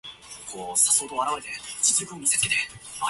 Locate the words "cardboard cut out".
1.45-2.01